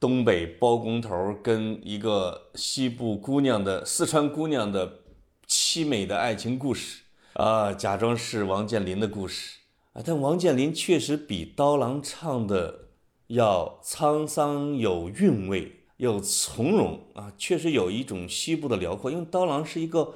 [0.00, 5.00] 东北包工头跟一个西部姑娘的四川姑娘的
[5.46, 7.01] 凄美的爱情故事。
[7.34, 9.58] 啊，假装是王健林的故事
[9.94, 12.90] 啊，但王健林确实比刀郎唱的
[13.28, 19.10] 要沧桑有韵味，又从容啊，确实有一种西部的辽阔。
[19.10, 20.14] 因为刀郎是一个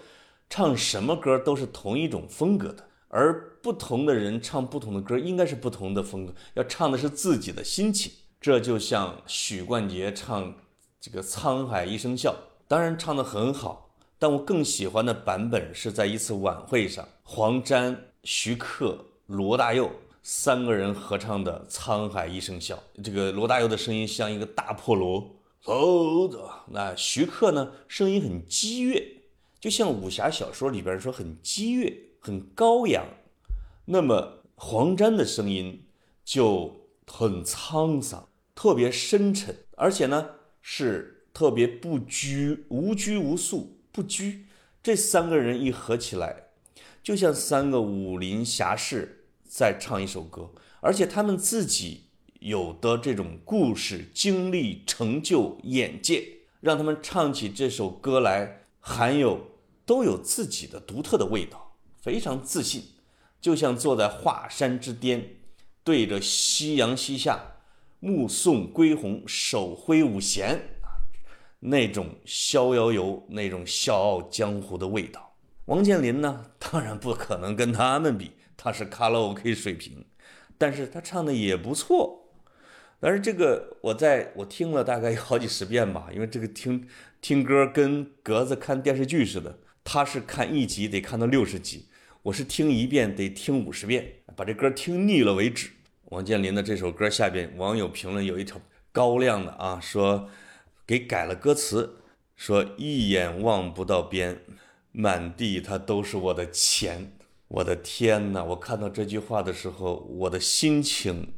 [0.50, 8.12] 唱什么歌都是同一种风格的，而不同的人唱不同的歌应该是不同的风格，要唱的是自己的心情。
[8.38, 10.54] 这就像许冠杰唱
[11.00, 12.32] 这个《沧海一声笑》，
[12.68, 13.85] 当然唱得很好。
[14.18, 19.90] 但我更喜欢的版本是在一次晚会上，黄沾、徐克、罗大佑
[20.22, 22.82] 三个人合唱的《沧海一声笑》。
[23.02, 26.50] 这个罗大佑的声音像一个大破锣，走走。
[26.70, 29.06] 那徐克呢，声音很激越，
[29.60, 33.04] 就像武侠小说里边说很激越、很高扬。
[33.84, 35.84] 那么黄沾的声音
[36.24, 40.30] 就很沧桑，特别深沉，而且呢
[40.62, 43.75] 是特别不拘、无拘无束。
[43.96, 44.44] 不拘，
[44.82, 46.48] 这三个人一合起来，
[47.02, 50.50] 就像三个武林侠士在唱一首歌，
[50.82, 52.02] 而且他们自己
[52.40, 59.52] 有的这种故事、经历、成就、眼界，让他们唱起这首歌来，含有
[59.86, 62.82] 都有自己的独特的味道，非常自信，
[63.40, 65.36] 就像坐在华山之巅，
[65.82, 67.56] 对着夕阳西下，
[67.98, 70.75] 目送归鸿，手挥五弦。
[71.58, 75.34] 那种逍遥游，那种笑傲江湖的味道，
[75.64, 80.04] 王健林呢，当然不可能跟他们比，他是卡拉 OK 水平，
[80.58, 82.30] 但是他唱的也不错。
[83.00, 86.86] 但是这个我在我听了大概有好几十遍吧，因为这个听
[87.20, 91.88] 听歌跟格子看电视剧似的，他是看一集得看到六十集，
[92.22, 95.70] 我是听一遍得听五十遍，把这歌听腻了为止。
[96.10, 98.60] 王健林的这首歌下边网友评论有一条
[98.92, 100.28] 高亮的啊，说。
[100.86, 102.02] 给改了歌词，
[102.36, 104.40] 说一眼望不到边，
[104.92, 107.12] 满地它都是我的钱。
[107.48, 108.42] 我的天哪！
[108.42, 111.34] 我看到这句话的时候，我的心情，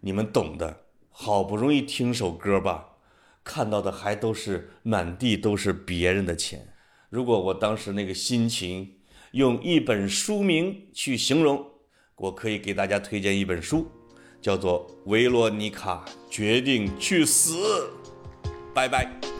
[0.00, 0.84] 你们懂的。
[1.10, 2.96] 好不容易听首歌吧，
[3.44, 6.74] 看到的还都是满地都是别人的钱。
[7.08, 8.96] 如果我当时那个心情
[9.32, 11.64] 用一本书名去形容，
[12.16, 13.86] 我可以给大家推荐一本书，
[14.40, 17.54] 叫做《维罗妮卡决定去死》。
[18.74, 19.33] 拜拜。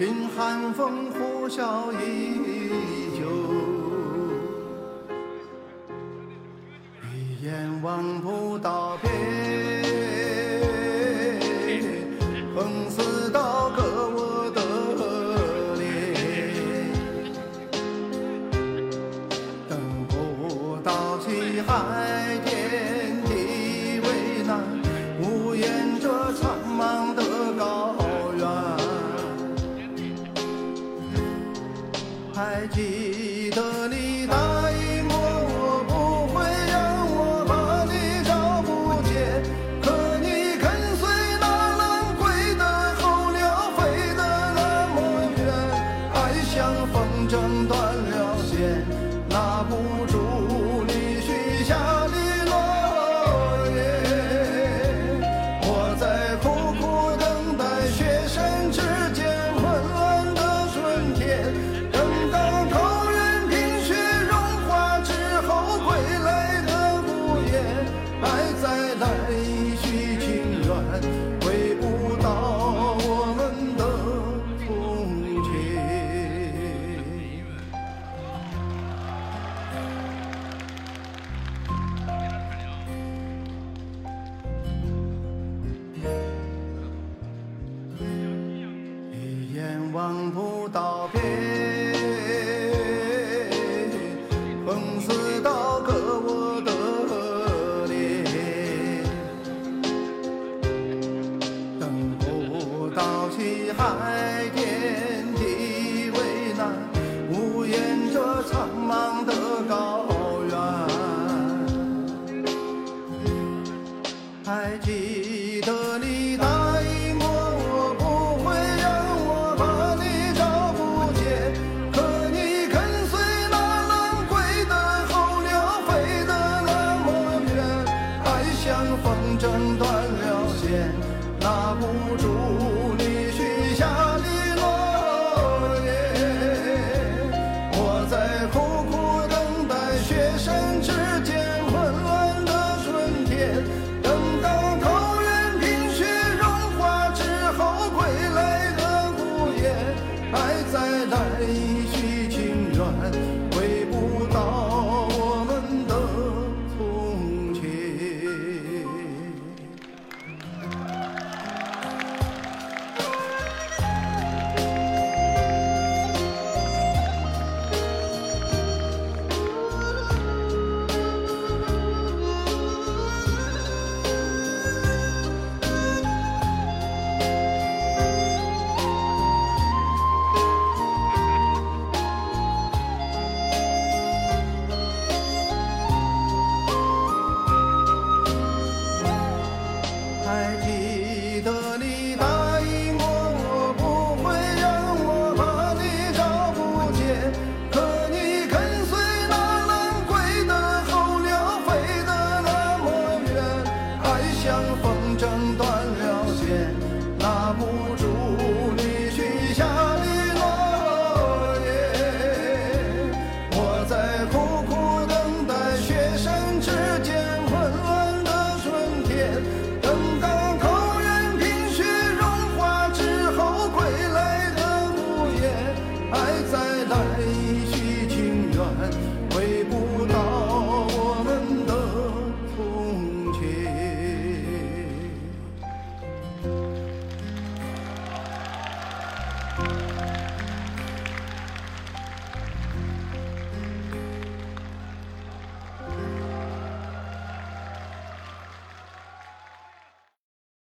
[0.00, 2.99] 听寒风呼啸依，